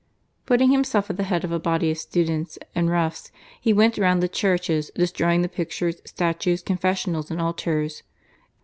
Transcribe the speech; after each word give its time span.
Putting 0.47 0.71
himself 0.71 1.11
at 1.11 1.17
the 1.17 1.25
head 1.25 1.43
of 1.43 1.51
a 1.51 1.59
body 1.59 1.91
of 1.91 1.97
students 1.99 2.57
and 2.73 2.89
roughs 2.89 3.31
he 3.61 3.71
went 3.71 3.99
round 3.99 4.23
the 4.23 4.27
churches 4.27 4.89
destroying 4.95 5.43
the 5.43 5.47
pictures, 5.47 6.01
statues, 6.05 6.63
confessionals, 6.63 7.29
and 7.29 7.39
altars. 7.39 8.01